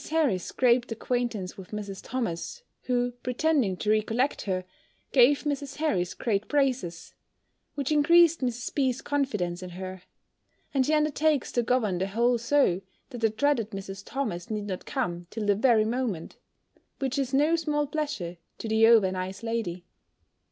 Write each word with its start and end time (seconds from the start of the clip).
Harris 0.09 0.43
scraped 0.43 0.91
acquaintance 0.91 1.57
with 1.59 1.69
Mrs. 1.69 1.99
Thomas, 2.01 2.63
who, 2.85 3.11
pretending 3.21 3.77
to 3.77 3.91
recollect 3.91 4.41
her, 4.45 4.65
gave 5.11 5.43
Mrs. 5.43 5.75
Harris 5.75 6.15
great 6.15 6.47
praises; 6.47 7.13
which 7.75 7.91
increased 7.91 8.41
Mrs. 8.41 8.73
B.'s 8.73 8.99
confidence 9.03 9.61
in 9.61 9.69
her: 9.69 10.01
and 10.73 10.87
she 10.87 10.93
undertakes 10.95 11.51
to 11.51 11.61
govern 11.61 11.99
the 11.99 12.07
whole 12.07 12.39
so, 12.39 12.81
that 13.11 13.19
the 13.21 13.29
dreaded 13.29 13.69
Mrs. 13.69 14.01
Thomas 14.03 14.49
need 14.49 14.65
not 14.65 14.87
come 14.87 15.27
till 15.29 15.45
the 15.45 15.53
very 15.53 15.85
moment: 15.85 16.35
which 16.97 17.19
is 17.19 17.31
no 17.31 17.55
small 17.55 17.85
pleasure 17.85 18.37
to 18.57 18.67
the 18.67 18.87
over 18.87 19.11
nice 19.11 19.43
lady. 19.43 19.85